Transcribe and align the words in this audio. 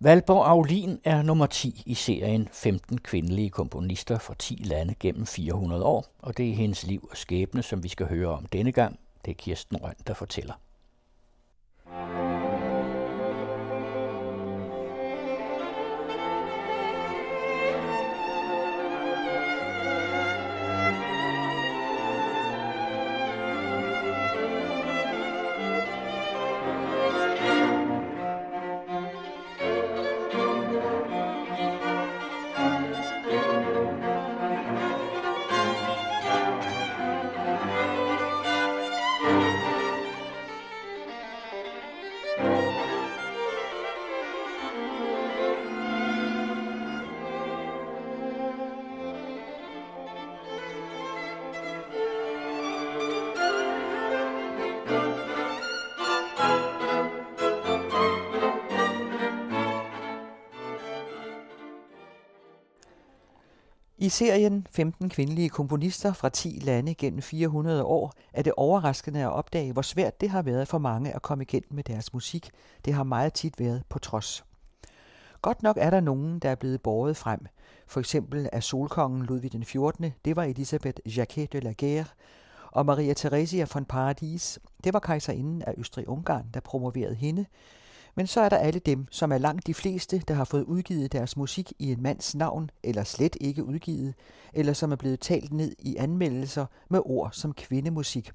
Valborg 0.00 0.46
Aulin 0.46 1.00
er 1.04 1.22
nummer 1.22 1.46
10 1.46 1.82
i 1.86 1.94
serien 1.94 2.48
15 2.52 2.98
kvindelige 2.98 3.50
komponister 3.50 4.18
fra 4.18 4.34
10 4.38 4.54
lande 4.64 4.94
gennem 5.00 5.26
400 5.26 5.84
år, 5.84 6.06
og 6.18 6.36
det 6.36 6.50
er 6.50 6.54
hendes 6.54 6.86
liv 6.86 7.08
og 7.10 7.16
skæbne, 7.16 7.62
som 7.62 7.82
vi 7.82 7.88
skal 7.88 8.06
høre 8.06 8.28
om 8.28 8.46
denne 8.46 8.72
gang. 8.72 8.98
Det 9.24 9.30
er 9.30 9.34
Kirsten 9.34 9.76
Røn, 9.76 9.94
der 10.06 10.14
fortæller. 10.14 10.54
I 64.00 64.08
serien 64.08 64.66
15 64.70 65.08
kvindelige 65.08 65.48
komponister 65.48 66.12
fra 66.12 66.28
10 66.28 66.58
lande 66.62 66.94
gennem 66.94 67.22
400 67.22 67.84
år 67.84 68.12
er 68.32 68.42
det 68.42 68.52
overraskende 68.56 69.20
at 69.20 69.32
opdage, 69.32 69.72
hvor 69.72 69.82
svært 69.82 70.20
det 70.20 70.30
har 70.30 70.42
været 70.42 70.68
for 70.68 70.78
mange 70.78 71.14
at 71.14 71.22
komme 71.22 71.44
igennem 71.44 71.68
med 71.70 71.84
deres 71.84 72.12
musik. 72.12 72.50
Det 72.84 72.94
har 72.94 73.04
meget 73.04 73.32
tit 73.32 73.60
været 73.60 73.82
på 73.88 73.98
trods. 73.98 74.44
Godt 75.42 75.62
nok 75.62 75.76
er 75.80 75.90
der 75.90 76.00
nogen, 76.00 76.38
der 76.38 76.50
er 76.50 76.54
blevet 76.54 76.82
båret 76.82 77.16
frem. 77.16 77.40
For 77.86 78.00
eksempel 78.00 78.48
er 78.52 78.60
solkongen 78.60 79.26
Ludvig 79.26 79.52
den 79.52 79.64
14. 79.64 80.12
Det 80.24 80.36
var 80.36 80.44
Elisabeth 80.44 81.16
Jacquet 81.16 81.52
de 81.52 81.60
la 81.60 81.72
Guerre. 81.78 82.04
Og 82.72 82.86
Maria 82.86 83.14
Theresia 83.14 83.66
von 83.74 83.84
Paradis. 83.84 84.58
Det 84.84 84.92
var 84.92 85.00
kejserinden 85.00 85.62
af 85.62 85.74
Østrig-Ungarn, 85.76 86.46
der 86.54 86.60
promoverede 86.60 87.14
hende. 87.14 87.46
Men 88.18 88.26
så 88.26 88.40
er 88.40 88.48
der 88.48 88.56
alle 88.56 88.78
dem, 88.78 89.06
som 89.10 89.32
er 89.32 89.38
langt 89.38 89.66
de 89.66 89.74
fleste, 89.74 90.18
der 90.28 90.34
har 90.34 90.44
fået 90.44 90.64
udgivet 90.64 91.12
deres 91.12 91.36
musik 91.36 91.72
i 91.78 91.92
en 91.92 92.02
mands 92.02 92.34
navn, 92.34 92.70
eller 92.82 93.04
slet 93.04 93.36
ikke 93.40 93.64
udgivet, 93.64 94.14
eller 94.52 94.72
som 94.72 94.92
er 94.92 94.96
blevet 94.96 95.20
talt 95.20 95.52
ned 95.52 95.74
i 95.78 95.96
anmeldelser 95.96 96.66
med 96.88 97.00
ord 97.04 97.32
som 97.32 97.52
kvindemusik. 97.52 98.30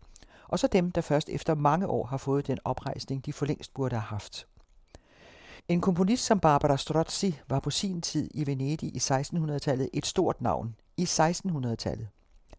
Og 0.48 0.60
så 0.60 0.68
dem, 0.68 0.92
der 0.92 1.02
først 1.02 1.30
efter 1.30 1.56
mange 1.56 1.88
år 1.88 2.06
har 2.06 2.18
fået 2.18 2.48
den 2.48 2.58
oprejsning, 2.64 3.26
de 3.26 3.34
for 3.34 3.46
længst 3.46 3.74
burde 3.74 3.96
have 3.96 4.02
haft. 4.02 4.48
En 5.68 5.82
komponist 5.82 6.26
som 6.26 6.40
Barbara 6.40 6.78
Strozzi 6.78 7.40
var 7.50 7.60
på 7.60 7.70
sin 7.70 8.02
tid 8.02 8.30
i 8.34 8.48
Venedig 8.48 8.96
i 8.96 8.98
1600-tallet 8.98 9.90
et 9.94 10.06
stort 10.06 10.42
navn 10.42 10.76
i 10.98 11.04
1600-tallet, 11.04 12.08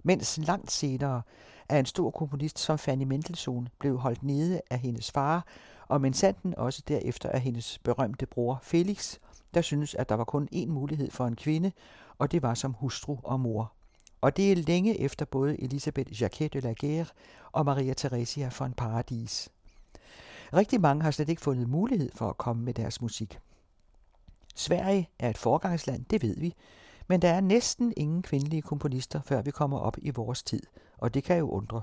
mens 0.05 0.39
langt 0.39 0.73
senere 0.73 1.23
er 1.69 1.79
en 1.79 1.87
stor 1.87 2.11
komponist 2.11 2.59
som 2.59 2.79
Fanny 2.79 3.05
Mendelssohn 3.05 3.69
blev 3.79 3.99
holdt 3.99 4.23
nede 4.23 4.61
af 4.71 4.79
hendes 4.79 5.11
far 5.11 5.47
og 5.89 6.01
men 6.01 6.15
sanden 6.15 6.55
også 6.59 6.83
derefter 6.89 7.29
af 7.29 7.41
hendes 7.41 7.79
berømte 7.79 8.27
bror 8.27 8.59
Felix, 8.63 9.19
der 9.55 9.61
synes, 9.61 9.95
at 9.95 10.09
der 10.09 10.15
var 10.15 10.25
kun 10.25 10.49
én 10.55 10.67
mulighed 10.67 11.11
for 11.11 11.27
en 11.27 11.37
kvinde, 11.37 11.73
og 12.19 12.33
det 12.33 12.43
var 12.43 12.55
som 12.55 12.73
hustru 12.73 13.17
og 13.23 13.41
mor. 13.41 13.73
Og 14.21 14.37
det 14.37 14.53
er 14.53 14.57
længe 14.57 15.01
efter 15.01 15.25
både 15.25 15.63
Elisabeth 15.63 16.23
Jacquet 16.23 16.53
de 16.53 16.61
la 16.61 16.75
Guerre 16.81 17.07
og 17.53 17.65
Maria 17.65 17.95
Theresia 17.95 18.51
von 18.59 18.73
Paradis. 18.73 19.49
Rigtig 20.53 20.81
mange 20.81 21.03
har 21.03 21.11
slet 21.11 21.29
ikke 21.29 21.43
fundet 21.43 21.69
mulighed 21.69 22.11
for 22.15 22.29
at 22.29 22.39
komme 22.39 22.65
med 22.65 22.75
deres 22.75 23.01
musik. 23.03 23.39
Sverige 24.55 25.09
er 25.19 25.31
et 25.31 25.39
forgangsland, 25.39 26.05
det 26.05 26.23
ved 26.23 26.37
vi, 26.37 26.55
men 27.09 27.23
der 27.23 27.29
er 27.29 27.41
næsten 27.41 27.93
ingen 27.97 28.23
kvindelige 28.23 28.63
komponister, 28.63 29.21
før 29.23 29.43
vi 29.43 29.51
kommer 29.51 29.79
op 29.79 29.97
i 29.99 30.11
vores 30.11 30.43
tid, 30.43 30.63
og 30.99 31.15
det 31.15 31.25
kan 31.25 31.39
jo 31.39 31.51
undre. 31.51 31.83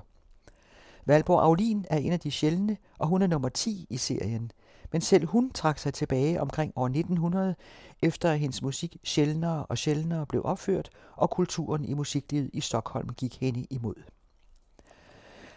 Valborg 1.06 1.42
Aulin 1.42 1.84
er 1.90 1.96
en 1.96 2.12
af 2.12 2.20
de 2.20 2.30
sjældne, 2.30 2.76
og 2.98 3.08
hun 3.08 3.22
er 3.22 3.26
nummer 3.26 3.48
10 3.48 3.86
i 3.90 3.96
serien. 3.96 4.52
Men 4.92 5.00
selv 5.00 5.26
hun 5.26 5.50
trak 5.50 5.78
sig 5.78 5.94
tilbage 5.94 6.40
omkring 6.40 6.72
år 6.76 6.86
1900, 6.86 7.54
efter 8.02 8.30
at 8.30 8.38
hendes 8.38 8.62
musik 8.62 8.96
sjældnere 9.04 9.66
og 9.66 9.78
sjældnere 9.78 10.26
blev 10.26 10.42
opført, 10.44 10.90
og 11.16 11.30
kulturen 11.30 11.84
i 11.84 11.94
musiklivet 11.94 12.50
i 12.52 12.60
Stockholm 12.60 13.08
gik 13.08 13.40
hende 13.40 13.66
imod. 13.70 13.94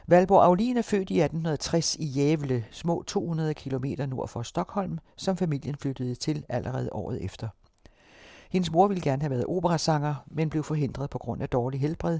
Valborg 0.07 0.43
Aulin 0.43 0.77
er 0.77 0.81
født 0.81 1.09
i 1.09 1.19
1860 1.19 1.95
i 1.95 2.05
Gävle, 2.05 2.61
små 2.71 3.03
200 3.03 3.53
km 3.53 3.85
nord 4.07 4.27
for 4.27 4.43
Stockholm, 4.43 4.99
som 5.15 5.37
familien 5.37 5.75
flyttede 5.75 6.15
til 6.15 6.45
allerede 6.49 6.89
året 6.91 7.23
efter. 7.23 7.47
Hendes 8.55 8.71
mor 8.71 8.87
ville 8.87 9.01
gerne 9.01 9.21
have 9.21 9.29
været 9.29 9.45
operasanger, 9.45 10.15
men 10.27 10.49
blev 10.49 10.63
forhindret 10.63 11.09
på 11.09 11.17
grund 11.17 11.41
af 11.41 11.49
dårlig 11.49 11.79
helbred, 11.79 12.19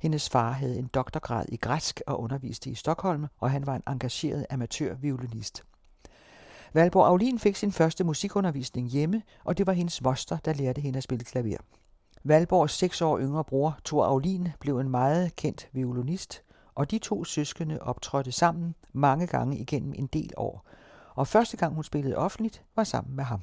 hendes 0.00 0.30
far 0.30 0.50
havde 0.50 0.78
en 0.78 0.86
doktorgrad 0.86 1.44
i 1.48 1.56
græsk 1.56 2.00
og 2.06 2.20
underviste 2.20 2.70
i 2.70 2.74
Stockholm, 2.74 3.26
og 3.40 3.50
han 3.50 3.66
var 3.66 3.74
en 3.76 3.82
engageret 3.88 4.46
amatørviolinist. 4.50 5.64
Valborg 6.72 7.06
Aulin 7.06 7.38
fik 7.38 7.56
sin 7.56 7.72
første 7.72 8.04
musikundervisning 8.04 8.88
hjemme, 8.88 9.22
og 9.44 9.58
det 9.58 9.66
var 9.66 9.72
hendes 9.72 10.02
moster, 10.02 10.38
der 10.44 10.52
lærte 10.52 10.80
hende 10.80 10.96
at 10.96 11.02
spille 11.02 11.24
klaver. 11.24 11.58
Valborgs 12.22 12.72
seks 12.72 13.02
år 13.02 13.18
yngre 13.18 13.44
bror, 13.44 13.78
Thor 13.84 14.04
Aulin, 14.04 14.48
blev 14.60 14.78
en 14.78 14.88
meget 14.88 15.36
kendt 15.36 15.68
violinist, 15.72 16.42
og 16.74 16.90
de 16.90 16.98
to 16.98 17.24
søskende 17.24 17.78
optrådte 17.82 18.32
sammen 18.32 18.74
mange 18.92 19.26
gange 19.26 19.58
igennem 19.58 19.92
en 19.96 20.06
del 20.06 20.30
år, 20.36 20.66
og 21.14 21.26
første 21.26 21.56
gang 21.56 21.74
hun 21.74 21.84
spillede 21.84 22.16
offentligt 22.16 22.64
var 22.76 22.84
sammen 22.84 23.16
med 23.16 23.24
ham. 23.24 23.40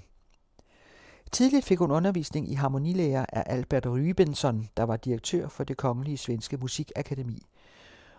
Tidligt 1.31 1.65
fik 1.65 1.79
hun 1.79 1.91
undervisning 1.91 2.51
i 2.51 2.53
harmonilærer 2.53 3.25
af 3.33 3.43
Albert 3.45 3.85
Rybenson, 3.85 4.69
der 4.77 4.83
var 4.83 4.97
direktør 4.97 5.47
for 5.47 5.63
det 5.63 5.77
kongelige 5.77 6.17
svenske 6.17 6.57
musikakademi. 6.57 7.45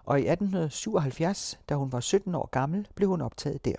Og 0.05 0.21
i 0.21 0.23
1877, 0.29 1.61
da 1.69 1.75
hun 1.75 1.93
var 1.93 2.01
17 2.01 2.35
år 2.35 2.49
gammel, 2.53 2.89
blev 2.95 3.09
hun 3.09 3.21
optaget 3.21 3.65
der. 3.65 3.75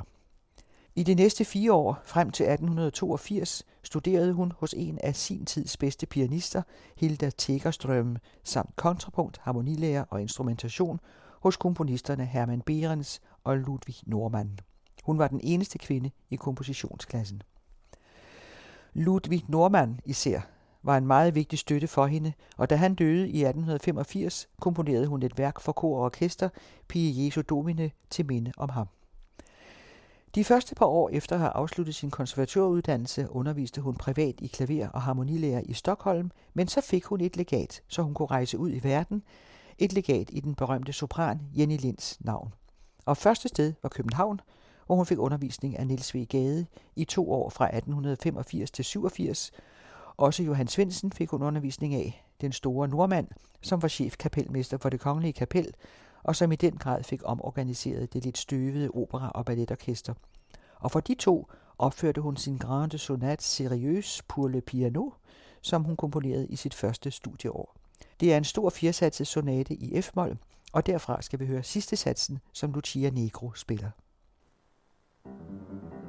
I 0.95 1.03
de 1.03 1.13
næste 1.15 1.45
fire 1.45 1.73
år, 1.73 1.99
frem 2.05 2.31
til 2.31 2.43
1882, 2.43 3.65
studerede 3.83 4.33
hun 4.33 4.53
hos 4.57 4.73
en 4.77 4.99
af 5.03 5.15
sin 5.15 5.45
tids 5.45 5.77
bedste 5.77 6.05
pianister, 6.05 6.61
Hilda 6.97 7.29
Tegerstrøm, 7.37 8.17
samt 8.43 8.75
kontrapunkt, 8.75 9.37
harmonilærer 9.37 10.05
og 10.09 10.21
instrumentation 10.21 10.99
hos 11.41 11.57
komponisterne 11.57 12.25
Hermann 12.25 12.61
Behrens 12.61 13.21
og 13.43 13.57
Ludwig 13.57 13.95
Normann. 14.05 14.59
Hun 15.03 15.19
var 15.19 15.27
den 15.27 15.39
eneste 15.43 15.77
kvinde 15.77 16.11
i 16.29 16.35
kompositionsklassen. 16.35 17.41
Ludwig 18.93 19.43
Normann 19.47 19.99
især 20.05 20.41
var 20.83 20.97
en 20.97 21.07
meget 21.07 21.35
vigtig 21.35 21.59
støtte 21.59 21.87
for 21.87 22.05
hende, 22.05 22.33
og 22.57 22.69
da 22.69 22.75
han 22.75 22.95
døde 22.95 23.29
i 23.29 23.43
1885, 23.43 24.49
komponerede 24.61 25.07
hun 25.07 25.23
et 25.23 25.37
værk 25.37 25.59
for 25.59 25.71
kor 25.71 25.97
og 25.97 26.03
orkester, 26.03 26.49
Pie 26.87 27.25
Jesu 27.25 27.41
Domine, 27.41 27.91
til 28.09 28.25
minde 28.25 28.51
om 28.57 28.69
ham. 28.69 28.87
De 30.35 30.43
første 30.43 30.75
par 30.75 30.85
år 30.85 31.09
efter 31.09 31.35
at 31.35 31.39
have 31.39 31.51
afsluttet 31.51 31.95
sin 31.95 32.11
konservatoruddannelse, 32.11 33.27
underviste 33.29 33.81
hun 33.81 33.95
privat 33.95 34.35
i 34.41 34.47
klaver 34.47 34.87
og 34.87 35.01
harmonilærer 35.01 35.61
i 35.65 35.73
Stockholm, 35.73 36.31
men 36.53 36.67
så 36.67 36.81
fik 36.81 37.05
hun 37.05 37.21
et 37.21 37.37
legat, 37.37 37.81
så 37.87 38.01
hun 38.01 38.13
kunne 38.13 38.25
rejse 38.25 38.57
ud 38.57 38.71
i 38.71 38.83
verden, 38.83 39.23
et 39.77 39.93
legat 39.93 40.29
i 40.31 40.39
den 40.39 40.55
berømte 40.55 40.93
sopran 40.93 41.39
Jenny 41.57 41.77
Linds 41.77 42.17
navn. 42.19 42.53
Og 43.05 43.17
første 43.17 43.47
sted 43.47 43.73
var 43.83 43.89
København, 43.89 44.39
hvor 44.85 44.95
hun 44.95 45.05
fik 45.05 45.19
undervisning 45.19 45.79
af 45.79 45.87
Niels 45.87 46.15
V. 46.15 46.25
Gade 46.25 46.65
i 46.95 47.05
to 47.05 47.31
år 47.31 47.49
fra 47.49 47.65
1885 47.65 48.71
til 48.71 48.85
87. 48.85 49.51
Også 50.17 50.43
Johan 50.43 50.67
Svendsen 50.67 51.11
fik 51.11 51.29
hun 51.29 51.43
undervisning 51.43 51.95
af, 51.95 52.25
den 52.41 52.51
store 52.51 52.87
nordmand, 52.87 53.27
som 53.61 53.81
var 53.81 53.87
chefkapelmester 53.87 54.77
for 54.77 54.89
det 54.89 54.99
kongelige 54.99 55.33
kapel, 55.33 55.73
og 56.23 56.35
som 56.35 56.51
i 56.51 56.55
den 56.55 56.77
grad 56.77 57.03
fik 57.03 57.21
omorganiseret 57.25 58.13
det 58.13 58.23
lidt 58.23 58.37
støvede 58.37 58.89
opera- 58.93 59.31
og 59.35 59.45
balletorkester. 59.45 60.13
Og 60.75 60.91
for 60.91 60.99
de 60.99 61.15
to 61.15 61.47
opførte 61.77 62.21
hun 62.21 62.37
sin 62.37 62.57
grande 62.57 62.97
sonat 62.97 63.41
Sérieuse 63.41 64.21
pour 64.27 64.47
le 64.47 64.61
piano, 64.61 65.09
som 65.61 65.83
hun 65.83 65.95
komponerede 65.95 66.47
i 66.47 66.55
sit 66.55 66.73
første 66.73 67.11
studieår. 67.11 67.75
Det 68.19 68.33
er 68.33 68.37
en 68.37 68.43
stor 68.43 68.69
firsatset 68.69 69.27
sonate 69.27 69.73
i 69.73 70.01
F-mol, 70.01 70.37
og 70.73 70.85
derfra 70.85 71.21
skal 71.21 71.39
vi 71.39 71.45
høre 71.45 71.63
sidste 71.63 71.95
satsen, 71.95 72.39
som 72.53 72.71
Lucia 72.71 73.09
Negro 73.09 73.53
spiller. 73.53 73.89
Thank 75.25 75.37
you. 75.93 76.02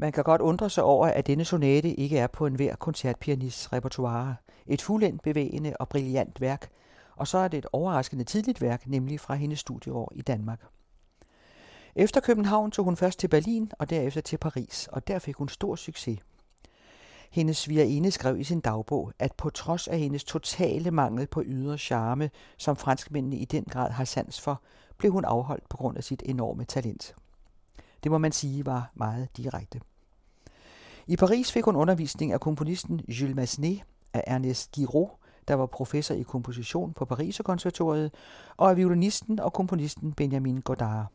Man 0.00 0.12
kan 0.12 0.24
godt 0.24 0.40
undre 0.40 0.70
sig 0.70 0.84
over, 0.84 1.06
at 1.06 1.26
denne 1.26 1.44
sonate 1.44 1.94
ikke 1.94 2.18
er 2.18 2.26
på 2.26 2.46
enhver 2.46 2.76
koncertpianists 2.76 3.72
repertoire. 3.72 4.36
Et 4.66 4.82
fuldendt 4.82 5.22
bevægende 5.22 5.74
og 5.80 5.88
brilliant 5.88 6.40
værk, 6.40 6.70
og 7.16 7.28
så 7.28 7.38
er 7.38 7.48
det 7.48 7.58
et 7.58 7.66
overraskende 7.72 8.24
tidligt 8.24 8.60
værk, 8.60 8.86
nemlig 8.86 9.20
fra 9.20 9.34
hendes 9.34 9.58
studieår 9.58 10.12
i 10.14 10.22
Danmark. 10.22 10.62
Efter 11.96 12.20
København 12.20 12.70
tog 12.70 12.84
hun 12.84 12.96
først 12.96 13.18
til 13.18 13.28
Berlin 13.28 13.72
og 13.78 13.90
derefter 13.90 14.20
til 14.20 14.36
Paris, 14.36 14.88
og 14.92 15.08
der 15.08 15.18
fik 15.18 15.34
hun 15.34 15.48
stor 15.48 15.76
succes. 15.76 16.18
Hendes 17.30 17.56
svigerinde 17.56 18.10
skrev 18.10 18.38
i 18.38 18.44
sin 18.44 18.60
dagbog, 18.60 19.12
at 19.18 19.32
på 19.32 19.50
trods 19.50 19.88
af 19.88 19.98
hendes 19.98 20.24
totale 20.24 20.90
mangel 20.90 21.26
på 21.26 21.42
ydre 21.46 21.78
charme, 21.78 22.30
som 22.56 22.76
franskmændene 22.76 23.36
i 23.36 23.44
den 23.44 23.64
grad 23.64 23.90
har 23.90 24.04
sans 24.04 24.40
for, 24.40 24.62
blev 24.98 25.12
hun 25.12 25.24
afholdt 25.24 25.68
på 25.68 25.76
grund 25.76 25.96
af 25.96 26.04
sit 26.04 26.22
enorme 26.26 26.64
talent. 26.64 27.14
Det 28.02 28.10
må 28.10 28.18
man 28.18 28.32
sige 28.32 28.66
var 28.66 28.90
meget 28.94 29.28
direkte. 29.36 29.80
I 31.06 31.16
Paris 31.16 31.52
fik 31.52 31.64
hun 31.64 31.76
undervisning 31.76 32.32
af 32.32 32.40
komponisten 32.40 33.00
Jules 33.08 33.36
Massenet, 33.36 33.80
af 34.12 34.24
Ernest 34.26 34.72
Giraud, 34.72 35.08
der 35.48 35.54
var 35.54 35.66
professor 35.66 36.14
i 36.14 36.22
komposition 36.22 36.92
på 36.92 37.04
Pariserkonservatoriet, 37.04 38.14
og 38.56 38.70
af 38.70 38.76
violinisten 38.76 39.40
og 39.40 39.52
komponisten 39.52 40.12
Benjamin 40.12 40.60
Godard. 40.60 41.06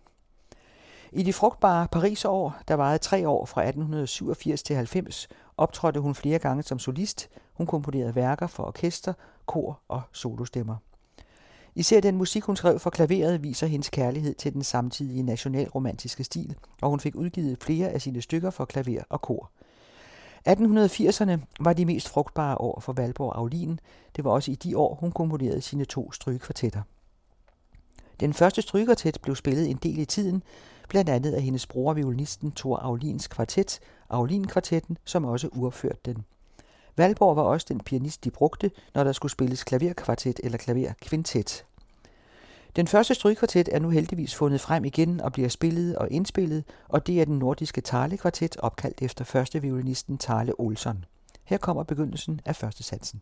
I 1.11 1.23
de 1.23 1.33
frugtbare 1.33 1.87
Parisår, 1.87 2.57
der 2.67 2.73
varede 2.73 2.97
tre 2.97 3.27
år 3.27 3.45
fra 3.45 3.61
1887 3.61 4.63
til 4.63 4.75
90, 4.75 5.27
optrådte 5.57 5.99
hun 5.99 6.15
flere 6.15 6.39
gange 6.39 6.63
som 6.63 6.79
solist. 6.79 7.29
Hun 7.53 7.67
komponerede 7.67 8.15
værker 8.15 8.47
for 8.47 8.63
orkester, 8.63 9.13
kor 9.45 9.79
og 9.87 10.01
solostemmer. 10.11 10.75
Især 11.75 11.99
den 11.99 12.17
musik, 12.17 12.43
hun 12.43 12.55
skrev 12.55 12.79
for 12.79 12.89
klaveret, 12.89 13.43
viser 13.43 13.67
hendes 13.67 13.89
kærlighed 13.89 14.35
til 14.35 14.53
den 14.53 14.63
samtidige 14.63 15.23
nationalromantiske 15.23 16.23
stil, 16.23 16.55
og 16.81 16.89
hun 16.89 16.99
fik 16.99 17.15
udgivet 17.15 17.63
flere 17.63 17.89
af 17.89 18.01
sine 18.01 18.21
stykker 18.21 18.49
for 18.49 18.65
klaver 18.65 19.03
og 19.09 19.21
kor. 19.21 19.51
1880'erne 20.49 21.39
var 21.59 21.73
de 21.73 21.85
mest 21.85 22.09
frugtbare 22.09 22.57
år 22.57 22.79
for 22.79 22.93
Valborg 22.93 23.35
Aulin. 23.35 23.79
Det 24.15 24.23
var 24.23 24.31
også 24.31 24.51
i 24.51 24.55
de 24.55 24.77
år, 24.77 24.95
hun 24.95 25.11
komponerede 25.11 25.61
sine 25.61 25.85
to 25.85 26.11
strygekvartetter. 26.11 26.81
Den 28.19 28.33
første 28.33 28.61
strygekvartet 28.61 29.17
blev 29.21 29.35
spillet 29.35 29.69
en 29.69 29.77
del 29.77 29.97
i 29.99 30.05
tiden, 30.05 30.43
blandt 30.89 31.09
andet 31.09 31.31
af 31.31 31.41
hendes 31.41 31.67
bror, 31.67 31.93
violinisten 31.93 32.51
Thor 32.51 32.77
Aulins 32.77 33.27
kvartet, 33.27 33.79
Aulin-kvartetten, 34.09 34.97
som 35.05 35.25
også 35.25 35.49
urførte 35.51 35.99
den. 36.05 36.25
Valborg 36.97 37.35
var 37.35 37.43
også 37.43 37.65
den 37.69 37.79
pianist, 37.79 38.23
de 38.23 38.31
brugte, 38.31 38.71
når 38.93 39.03
der 39.03 39.11
skulle 39.11 39.31
spilles 39.31 39.63
klaverkvartet 39.63 40.39
eller 40.43 40.57
klaverkvintet. 40.57 41.65
Den 42.75 42.87
første 42.87 43.13
strygkvartet 43.13 43.69
er 43.71 43.79
nu 43.79 43.89
heldigvis 43.89 44.35
fundet 44.35 44.61
frem 44.61 44.85
igen 44.85 45.21
og 45.21 45.33
bliver 45.33 45.49
spillet 45.49 45.95
og 45.97 46.11
indspillet, 46.11 46.63
og 46.89 47.07
det 47.07 47.21
er 47.21 47.25
den 47.25 47.39
nordiske 47.39 47.81
Tale-kvartet 47.81 48.57
opkaldt 48.57 49.01
efter 49.01 49.25
første 49.25 49.61
violinisten 49.61 50.17
Tale 50.17 50.53
Olsson. 50.59 51.05
Her 51.43 51.57
kommer 51.57 51.83
begyndelsen 51.83 52.41
af 52.45 52.55
første 52.55 52.83
satsen. 52.83 53.21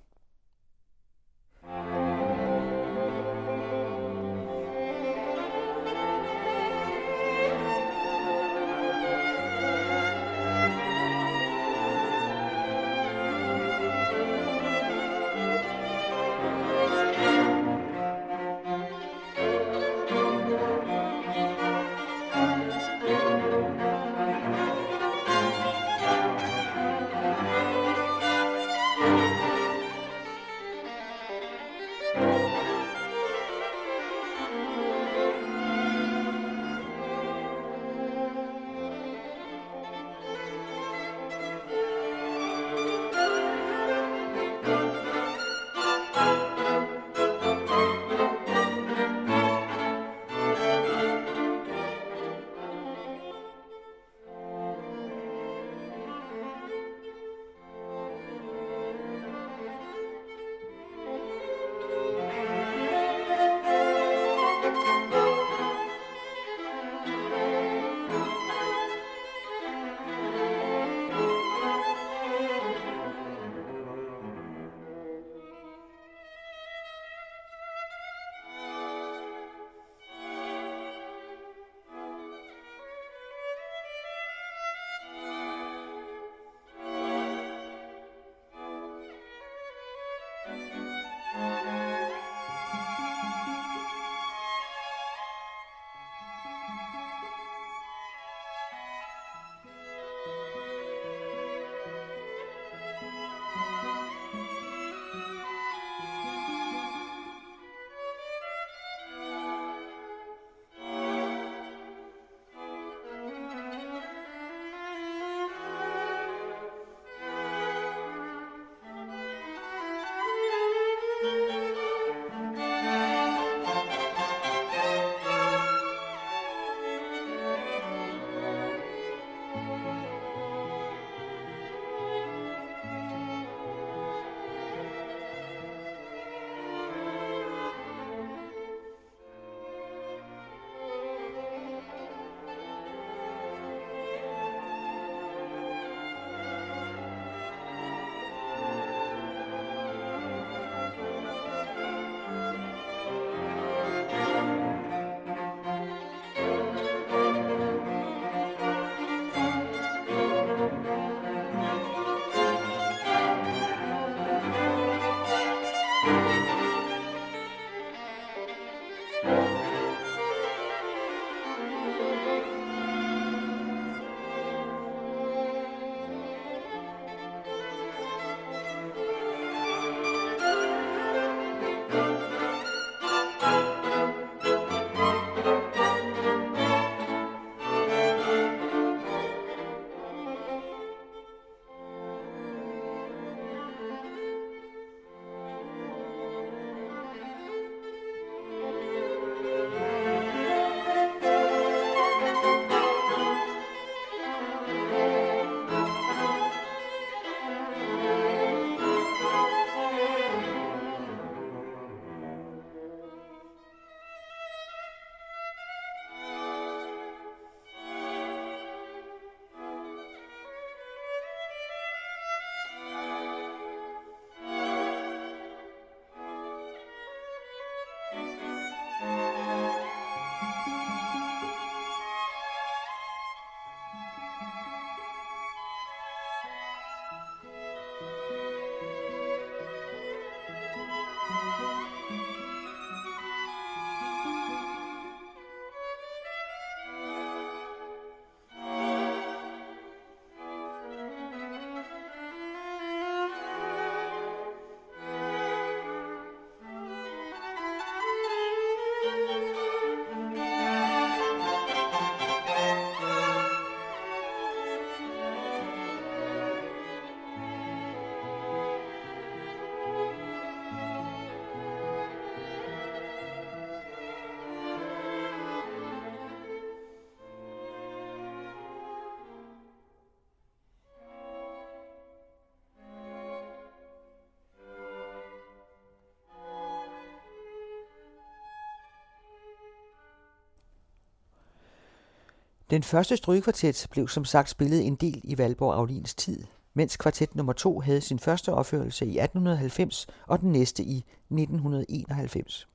Den 292.72 292.84
første 292.84 293.18
strygekvartet 293.18 293.88
blev 293.92 294.08
som 294.08 294.26
sagt 294.26 294.50
spillet 294.50 294.88
en 294.88 294.96
del 294.96 295.22
i 295.24 295.38
Valborg 295.38 295.74
Aulins 295.74 296.16
tid, 296.16 296.44
mens 296.74 296.98
kvartet 296.98 297.36
nummer 297.36 297.54
2 297.54 297.80
havde 297.80 298.02
sin 298.02 298.20
første 298.20 298.54
opførelse 298.54 299.06
i 299.06 299.20
1890 299.20 300.08
og 300.28 300.40
den 300.40 300.52
næste 300.52 300.84
i 300.84 300.98
1991. 300.98 302.68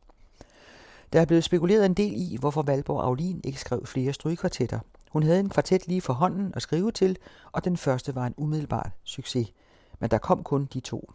Der 1.12 1.20
er 1.20 1.24
blevet 1.24 1.44
spekuleret 1.44 1.86
en 1.86 1.94
del 1.94 2.12
i, 2.16 2.36
hvorfor 2.40 2.62
Valborg 2.62 3.04
Aulin 3.04 3.40
ikke 3.44 3.60
skrev 3.60 3.86
flere 3.86 4.12
strygekvartetter. 4.12 4.80
Hun 5.10 5.22
havde 5.22 5.40
en 5.40 5.48
kvartet 5.48 5.88
lige 5.88 6.00
for 6.00 6.12
hånden 6.12 6.52
at 6.56 6.62
skrive 6.62 6.92
til, 6.92 7.18
og 7.52 7.64
den 7.64 7.76
første 7.76 8.14
var 8.14 8.26
en 8.26 8.34
umiddelbar 8.36 8.90
succes. 9.04 9.52
Men 10.00 10.10
der 10.10 10.18
kom 10.18 10.42
kun 10.42 10.68
de 10.72 10.80
to. 10.80 11.12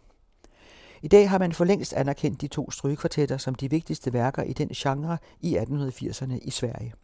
I 1.02 1.08
dag 1.08 1.30
har 1.30 1.38
man 1.38 1.52
for 1.52 1.64
længst 1.64 1.92
anerkendt 1.92 2.40
de 2.40 2.48
to 2.48 2.70
strygekvartetter 2.70 3.36
som 3.36 3.54
de 3.54 3.70
vigtigste 3.70 4.12
værker 4.12 4.42
i 4.42 4.52
den 4.52 4.68
genre 4.68 5.18
i 5.40 5.56
1880'erne 5.56 6.38
i 6.42 6.50
Sverige. 6.50 6.94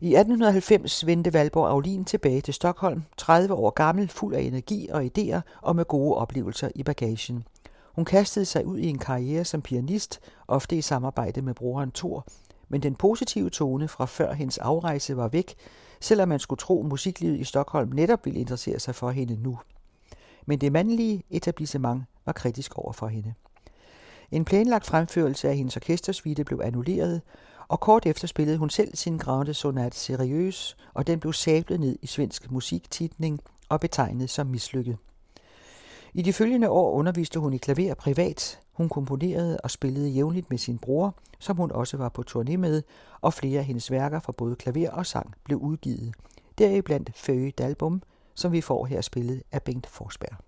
I 0.00 0.14
1890 0.14 1.06
vendte 1.06 1.32
Valborg 1.32 1.68
Aulin 1.68 2.04
tilbage 2.04 2.40
til 2.40 2.54
Stockholm, 2.54 3.02
30 3.16 3.54
år 3.54 3.70
gammel, 3.70 4.08
fuld 4.08 4.34
af 4.34 4.40
energi 4.40 4.88
og 4.92 5.04
idéer 5.04 5.40
og 5.62 5.76
med 5.76 5.84
gode 5.84 6.16
oplevelser 6.16 6.68
i 6.74 6.82
bagagen. 6.82 7.44
Hun 7.94 8.04
kastede 8.04 8.44
sig 8.44 8.66
ud 8.66 8.78
i 8.78 8.86
en 8.86 8.98
karriere 8.98 9.44
som 9.44 9.62
pianist, 9.62 10.20
ofte 10.48 10.76
i 10.76 10.82
samarbejde 10.82 11.42
med 11.42 11.54
broren 11.54 11.90
Thor, 11.90 12.26
men 12.68 12.82
den 12.82 12.94
positive 12.94 13.50
tone 13.50 13.88
fra 13.88 14.04
før 14.04 14.32
hendes 14.32 14.58
afrejse 14.58 15.16
var 15.16 15.28
væk, 15.28 15.54
selvom 16.00 16.28
man 16.28 16.38
skulle 16.38 16.58
tro, 16.58 16.82
musiklivet 16.82 17.40
i 17.40 17.44
Stockholm 17.44 17.90
netop 17.92 18.24
ville 18.24 18.40
interessere 18.40 18.78
sig 18.78 18.94
for 18.94 19.10
hende 19.10 19.42
nu. 19.42 19.58
Men 20.46 20.58
det 20.58 20.72
mandlige 20.72 21.22
etablissement 21.30 22.02
var 22.26 22.32
kritisk 22.32 22.78
over 22.78 22.92
for 22.92 23.06
hende. 23.06 23.34
En 24.30 24.44
planlagt 24.44 24.86
fremførelse 24.86 25.48
af 25.48 25.56
hendes 25.56 25.76
orkestersvite 25.76 26.44
blev 26.44 26.60
annulleret, 26.64 27.22
og 27.68 27.80
kort 27.80 28.06
efter 28.06 28.26
spillede 28.26 28.58
hun 28.58 28.70
selv 28.70 28.96
sin 28.96 29.18
Grande 29.18 29.54
Sonat 29.54 29.94
Seriøs, 29.94 30.76
og 30.94 31.06
den 31.06 31.20
blev 31.20 31.32
sablet 31.32 31.80
ned 31.80 31.98
i 32.02 32.06
svensk 32.06 32.50
musiktitning 32.50 33.40
og 33.68 33.80
betegnet 33.80 34.30
som 34.30 34.46
mislykket. 34.46 34.96
I 36.14 36.22
de 36.22 36.32
følgende 36.32 36.70
år 36.70 36.92
underviste 36.92 37.40
hun 37.40 37.52
i 37.52 37.58
klaver 37.58 37.94
privat. 37.94 38.60
Hun 38.72 38.88
komponerede 38.88 39.60
og 39.64 39.70
spillede 39.70 40.08
jævnligt 40.08 40.50
med 40.50 40.58
sin 40.58 40.78
bror, 40.78 41.14
som 41.38 41.56
hun 41.56 41.72
også 41.72 41.96
var 41.96 42.08
på 42.08 42.24
turné 42.30 42.56
med, 42.56 42.82
og 43.20 43.34
flere 43.34 43.58
af 43.58 43.64
hendes 43.64 43.90
værker 43.90 44.20
for 44.20 44.32
både 44.32 44.56
klaver 44.56 44.90
og 44.90 45.06
sang 45.06 45.34
blev 45.44 45.58
udgivet. 45.58 46.14
Deriblandt 46.58 47.10
Føge 47.16 47.50
Dalbum, 47.50 48.02
som 48.34 48.52
vi 48.52 48.60
får 48.60 48.86
her 48.86 49.00
spillet 49.00 49.42
af 49.52 49.62
Bengt 49.62 49.86
Forsberg. 49.86 50.47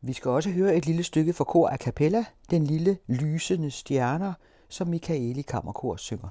Vi 0.00 0.12
skal 0.12 0.30
også 0.30 0.50
høre 0.50 0.76
et 0.76 0.86
lille 0.86 1.02
stykke 1.02 1.32
fra 1.32 1.44
kor 1.44 1.68
a 1.68 1.76
cappella, 1.76 2.24
Den 2.50 2.64
lille 2.64 2.98
lysende 3.06 3.70
stjerner, 3.70 4.32
som 4.68 4.88
Michaeli 4.88 5.42
Kammerkor 5.42 5.96
synger. 5.96 6.28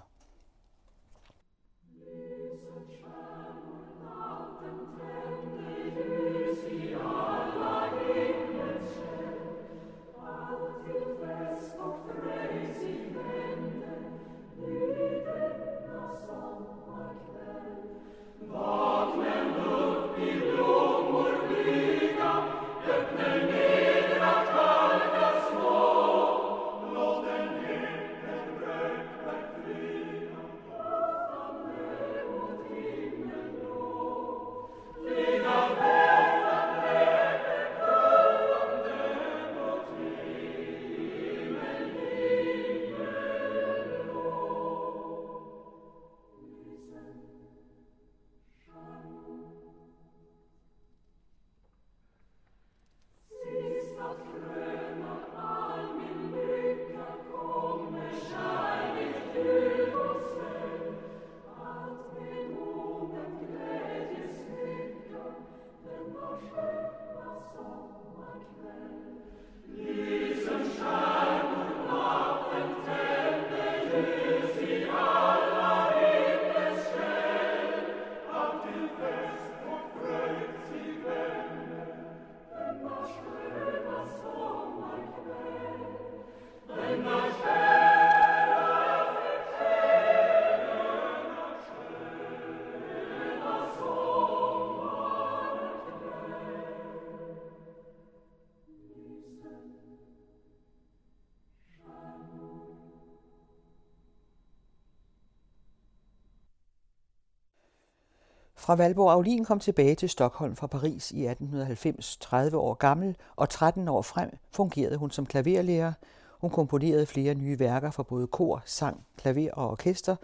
Fra 108.65 108.75
Valborg 108.75 109.12
Aulin 109.12 109.45
kom 109.45 109.60
tilbage 109.60 109.95
til 109.95 110.10
Stockholm 110.10 110.56
fra 110.56 110.67
Paris 110.67 111.12
i 111.12 111.25
1890, 111.25 112.17
30 112.17 112.58
år 112.58 112.73
gammel, 112.73 113.17
og 113.36 113.49
13 113.49 113.88
år 113.88 114.01
frem 114.01 114.38
fungerede 114.51 114.97
hun 114.97 115.12
som 115.12 115.25
klaverlærer. 115.25 115.93
Hun 116.41 116.49
komponerede 116.49 117.06
flere 117.06 117.34
nye 117.34 117.60
værker 117.60 117.91
for 117.91 118.04
både 118.04 118.28
kor, 118.28 118.62
sang, 118.65 119.06
klaver 119.17 119.51
og 119.54 119.69
orkester, 119.69 120.15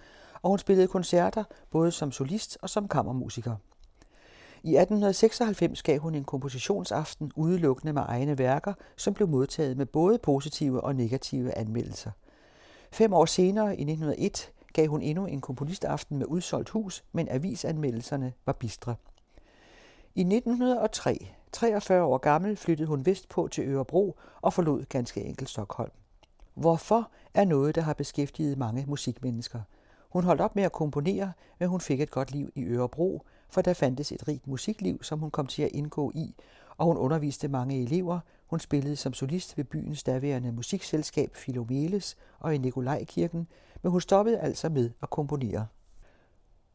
og 0.41 0.49
hun 0.49 0.59
spillede 0.59 0.87
koncerter 0.87 1.43
både 1.71 1.91
som 1.91 2.11
solist 2.11 2.57
og 2.61 2.69
som 2.69 2.87
kammermusiker. 2.87 3.55
I 4.63 4.75
1896 4.75 5.83
gav 5.83 5.99
hun 5.99 6.15
en 6.15 6.23
kompositionsaften 6.23 7.31
udelukkende 7.35 7.93
med 7.93 8.01
egne 8.05 8.37
værker, 8.37 8.73
som 8.95 9.13
blev 9.13 9.27
modtaget 9.27 9.77
med 9.77 9.85
både 9.85 10.17
positive 10.17 10.83
og 10.83 10.95
negative 10.95 11.57
anmeldelser. 11.57 12.11
Fem 12.91 13.13
år 13.13 13.25
senere, 13.25 13.67
i 13.67 13.81
1901, 13.81 14.51
gav 14.73 14.87
hun 14.87 15.01
endnu 15.01 15.25
en 15.25 15.41
komponistaften 15.41 16.17
med 16.17 16.25
udsolgt 16.25 16.69
hus, 16.69 17.03
men 17.11 17.27
avisanmeldelserne 17.29 18.33
var 18.45 18.53
bistre. 18.53 18.95
I 20.15 20.21
1903, 20.21 21.27
43 21.51 22.03
år 22.03 22.17
gammel, 22.17 22.57
flyttede 22.57 22.87
hun 22.87 23.05
vestpå 23.05 23.47
til 23.47 23.67
Ørebro 23.67 24.17
og 24.41 24.53
forlod 24.53 24.85
ganske 24.85 25.23
enkelt 25.23 25.49
Stockholm. 25.49 25.91
Hvorfor 26.53 27.11
er 27.33 27.45
noget, 27.45 27.75
der 27.75 27.81
har 27.81 27.93
beskæftiget 27.93 28.57
mange 28.57 28.85
musikmennesker. 28.87 29.61
Hun 30.09 30.23
holdt 30.23 30.41
op 30.41 30.55
med 30.55 30.63
at 30.63 30.71
komponere, 30.71 31.33
men 31.59 31.69
hun 31.69 31.81
fik 31.81 32.01
et 32.01 32.11
godt 32.11 32.31
liv 32.31 32.51
i 32.55 32.63
Ørebro, 32.63 33.25
for 33.49 33.61
der 33.61 33.73
fandtes 33.73 34.11
et 34.11 34.27
rigt 34.27 34.47
musikliv, 34.47 35.03
som 35.03 35.19
hun 35.19 35.31
kom 35.31 35.47
til 35.47 35.63
at 35.63 35.71
indgå 35.71 36.11
i, 36.15 36.35
og 36.77 36.85
hun 36.85 36.97
underviste 36.97 37.47
mange 37.47 37.81
elever. 37.81 38.19
Hun 38.47 38.59
spillede 38.59 38.95
som 38.95 39.13
solist 39.13 39.57
ved 39.57 39.63
byens 39.63 40.03
daværende 40.03 40.51
musikselskab 40.51 41.35
Filomeles 41.35 42.17
og 42.39 42.55
i 42.55 42.57
Nikolajkirken, 42.57 43.47
men 43.81 43.91
hun 43.91 44.01
stoppede 44.01 44.39
altså 44.39 44.69
med 44.69 44.89
at 45.01 45.09
komponere. 45.09 45.67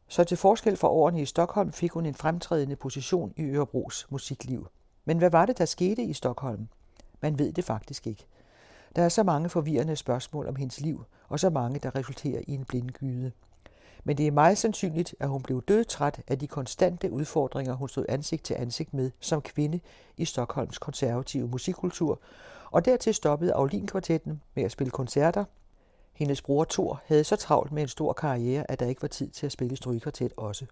Så 0.07 0.23
til 0.23 0.37
forskel 0.37 0.77
fra 0.77 0.89
årene 0.89 1.21
i 1.21 1.25
Stockholm 1.25 1.71
fik 1.71 1.91
hun 1.91 2.05
en 2.05 2.15
fremtrædende 2.15 2.75
position 2.75 3.33
i 3.37 3.43
Ørebros 3.43 4.07
musikliv. 4.09 4.67
Men 5.05 5.17
hvad 5.17 5.29
var 5.29 5.45
det, 5.45 5.57
der 5.57 5.65
skete 5.65 6.03
i 6.03 6.13
Stockholm? 6.13 6.67
Man 7.21 7.39
ved 7.39 7.53
det 7.53 7.63
faktisk 7.63 8.07
ikke. 8.07 8.25
Der 8.95 9.01
er 9.01 9.09
så 9.09 9.23
mange 9.23 9.49
forvirrende 9.49 9.95
spørgsmål 9.95 10.47
om 10.47 10.55
hendes 10.55 10.79
liv, 10.79 11.03
og 11.29 11.39
så 11.39 11.49
mange, 11.49 11.79
der 11.79 11.95
resulterer 11.95 12.41
i 12.47 12.53
en 12.53 12.65
blindgyde. 12.65 13.31
Men 14.03 14.17
det 14.17 14.27
er 14.27 14.31
meget 14.31 14.57
sandsynligt, 14.57 15.15
at 15.19 15.29
hun 15.29 15.41
blev 15.41 15.63
dødtræt 15.67 16.21
af 16.27 16.39
de 16.39 16.47
konstante 16.47 17.11
udfordringer, 17.11 17.73
hun 17.73 17.89
stod 17.89 18.05
ansigt 18.09 18.43
til 18.43 18.53
ansigt 18.59 18.93
med 18.93 19.11
som 19.19 19.41
kvinde 19.41 19.79
i 20.17 20.25
Stockholms 20.25 20.77
konservative 20.77 21.47
musikkultur, 21.47 22.19
og 22.71 22.85
dertil 22.85 23.13
stoppede 23.13 23.53
Aulin-kvartetten 23.53 24.41
med 24.55 24.63
at 24.63 24.71
spille 24.71 24.91
koncerter. 24.91 25.45
Hendes 26.13 26.41
bror 26.41 26.63
Thor 26.63 27.01
havde 27.05 27.23
så 27.23 27.35
travlt 27.35 27.71
med 27.71 27.81
en 27.81 27.87
stor 27.87 28.13
karriere, 28.13 28.71
at 28.71 28.79
der 28.79 28.85
ikke 28.85 29.01
var 29.01 29.07
tid 29.07 29.29
til 29.29 29.45
at 29.45 29.51
spille 29.51 29.75
strygekvartet 29.75 30.33
også. 30.37 30.65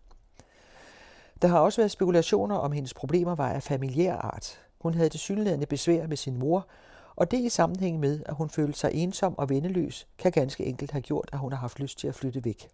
Der 1.42 1.48
har 1.48 1.60
også 1.60 1.82
været 1.82 1.92
spekulationer 1.92 2.56
om 2.56 2.72
hendes 2.72 2.94
problemer 2.94 3.36
var 3.36 3.50
af 3.50 3.64
familiær 3.64 4.16
art. 4.16 4.60
Hun 4.82 4.94
havde 4.94 5.10
tilsyneladende 5.10 5.66
besvær 5.66 6.08
med 6.08 6.18
sin 6.18 6.38
mor, 6.38 6.68
og 7.16 7.32
det 7.32 7.40
i 7.40 7.50
sammenhæng 7.50 8.00
med, 8.00 8.24
at 8.26 8.36
hun 8.36 8.50
følte 8.50 8.80
sig 8.80 8.92
ensom 8.94 9.38
og 9.38 9.50
vendeløs, 9.50 10.08
kan 10.18 10.32
ganske 10.32 10.66
enkelt 10.66 10.92
have 10.92 11.02
gjort, 11.02 11.30
at 11.34 11.40
hun 11.40 11.52
har 11.52 11.60
haft 11.60 11.80
lyst 11.80 12.00
til 12.00 12.08
at 12.08 12.16
flytte 12.16 12.46
væk. 12.46 12.70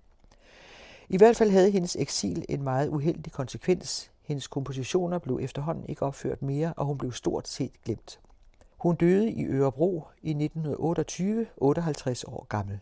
I 1.09 1.17
hvert 1.17 1.35
fald 1.35 1.49
havde 1.49 1.71
hendes 1.71 1.95
eksil 1.95 2.45
en 2.49 2.63
meget 2.63 2.89
uheldig 2.89 3.31
konsekvens. 3.31 4.11
Hendes 4.23 4.47
kompositioner 4.47 5.19
blev 5.19 5.39
efterhånden 5.41 5.85
ikke 5.89 6.01
opført 6.01 6.41
mere, 6.41 6.73
og 6.77 6.85
hun 6.85 6.97
blev 6.97 7.11
stort 7.11 7.47
set 7.47 7.83
glemt. 7.85 8.19
Hun 8.77 8.95
døde 8.95 9.31
i 9.31 9.45
Ørebro 9.45 10.03
i 10.21 10.29
1928, 10.29 11.47
58 11.57 12.23
år 12.23 12.45
gammel. 12.49 12.79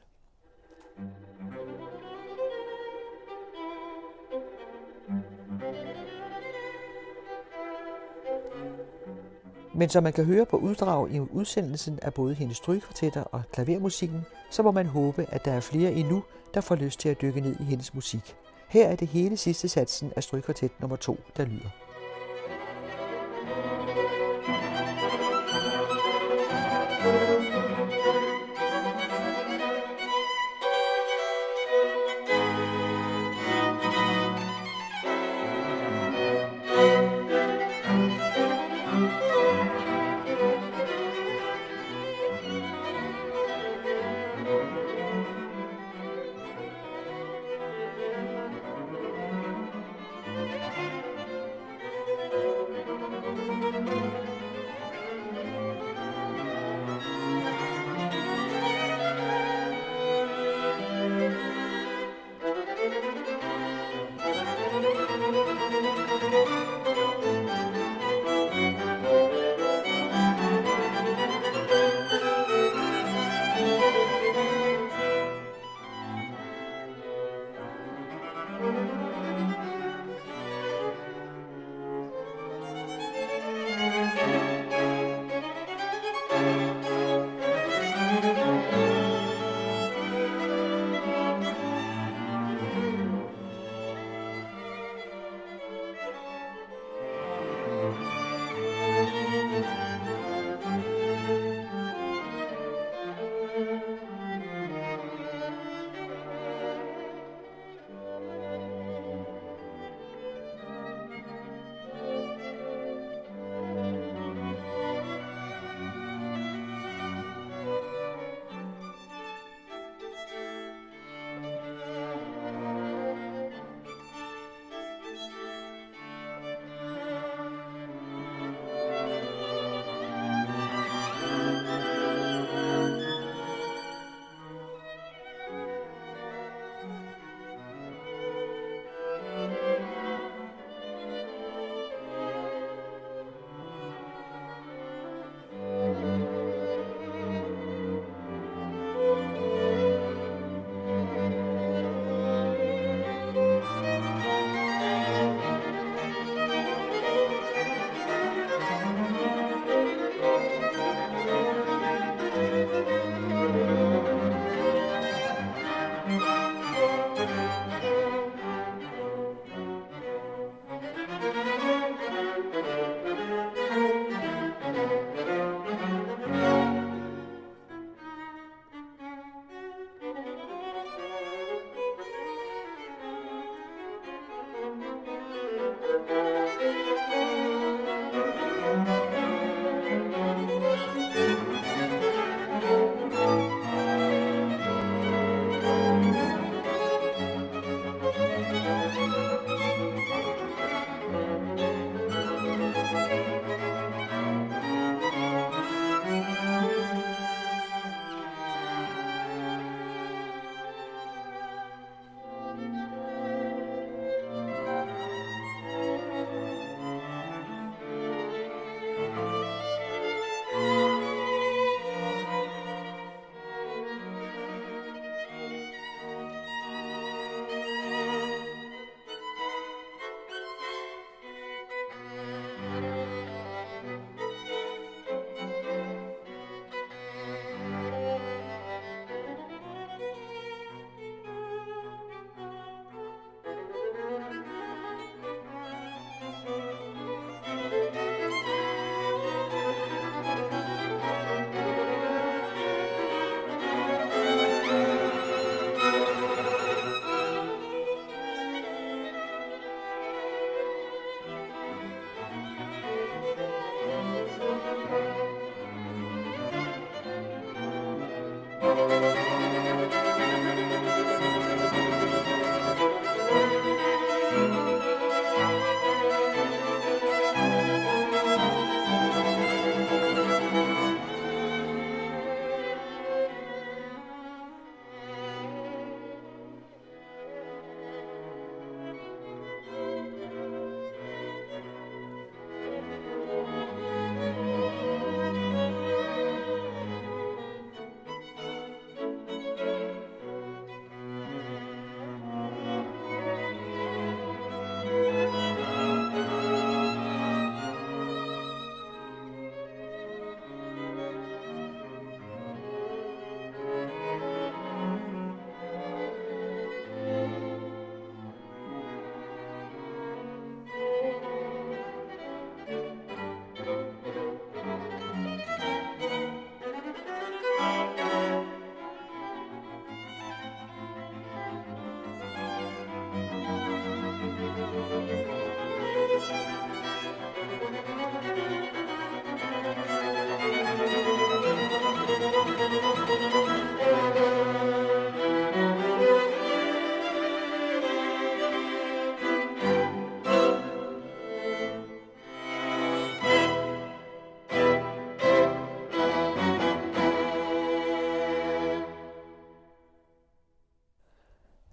Men 9.76 9.90
som 9.90 10.04
man 10.04 10.14
kan 10.14 10.26
høre 10.26 10.46
på 10.46 10.58
uddrag 10.58 11.12
i 11.12 11.20
udsendelsen 11.20 12.00
af 12.02 12.14
både 12.14 12.34
hendes 12.34 12.58
strygekvartetter 12.58 13.22
og 13.22 13.42
klavermusikken, 13.52 14.26
så 14.50 14.64
må 14.64 14.72
man 14.72 14.86
håbe, 14.86 15.26
at 15.30 15.46
der 15.46 15.52
er 15.52 15.60
flere 15.60 15.92
endnu, 15.92 16.24
der 16.54 16.62
får 16.62 16.76
lyst 16.76 17.00
til 17.00 17.10
at 17.10 17.22
dykke 17.22 17.42
ned 17.42 17.56
i 17.60 17.64
hendes 17.64 17.94
musik. 17.94 18.36
Her 18.68 18.88
er 18.88 18.96
det 18.96 19.08
hele 19.08 19.38
sidste 19.38 19.68
satsen 19.68 20.12
af 20.16 20.24
strygkvartet 20.24 20.72
nummer 20.80 20.96
2, 20.98 21.20
der 21.38 21.46
lyder. 21.46 21.70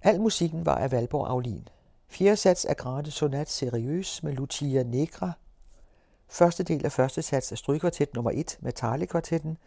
Al 0.06 0.20
musikken 0.20 0.66
var 0.66 0.74
af 0.74 0.92
Valborg 0.92 1.28
Aulin. 1.28 1.68
Fjerde 2.08 2.36
sats 2.36 2.64
af 2.64 2.76
Grande 2.76 3.10
Sonat 3.10 3.50
Seriøs 3.50 4.22
med 4.22 4.32
Lucia 4.32 4.82
Negra. 4.82 5.32
Første 6.28 6.62
del 6.62 6.84
af 6.84 6.92
første 6.92 7.22
sats 7.22 7.52
af 7.52 7.58
Strygkvartet 7.58 8.14
nummer 8.14 8.30
1 8.34 8.58
med 8.60 8.72
Tarlekvartetten. 8.72 9.58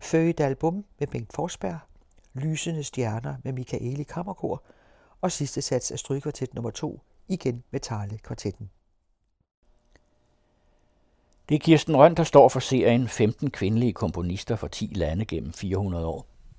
Føge 0.00 0.34
d'Album 0.40 0.74
med 0.98 1.06
Bengt 1.06 1.32
Forsberg. 1.32 1.78
Lysende 2.34 2.84
stjerner 2.84 3.34
med 3.44 3.52
Michaeli 3.52 4.02
Kammerkor. 4.02 4.62
Og 5.20 5.32
sidste 5.32 5.62
sats 5.62 5.90
af 5.90 5.98
Strygkvartet 5.98 6.54
nummer 6.54 6.70
2 6.70 7.00
igen 7.28 7.62
med 7.70 7.80
Tarlekvartetten. 7.80 8.70
Det 11.48 11.54
er 11.54 11.58
Kirsten 11.58 11.96
Røn, 11.96 12.14
der 12.14 12.24
står 12.24 12.48
for 12.48 12.60
serien 12.60 13.08
15 13.08 13.50
kvindelige 13.50 13.92
komponister 13.92 14.56
fra 14.56 14.68
10 14.68 14.92
lande 14.94 15.24
gennem 15.24 15.52
400 15.52 16.06
år. 16.06 16.35